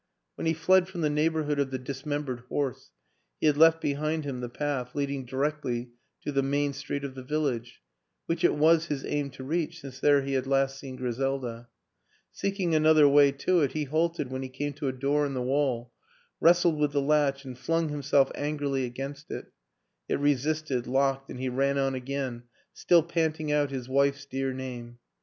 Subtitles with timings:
[0.33, 2.89] When he fled from the neighborhood of the dis membered horse
[3.39, 5.91] he had left behind him the path leading directly
[6.23, 7.83] to the main street of the village
[8.25, 11.67] which it was his aim to reach since there he had last seen Griselda.
[12.31, 15.41] Seeking another way to it, he halted when he came to a door in the
[15.43, 15.93] wall,
[16.39, 19.51] wrestled with the latch and flung himself angrily against it;
[20.09, 22.41] it resisted, locked, and he ran on again,
[22.73, 24.97] still panting out his wife's dear name.